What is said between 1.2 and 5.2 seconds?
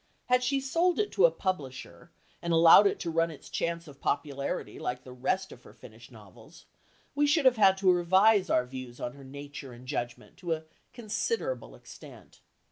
a publisher, and allowed it to run its chance of popularity like the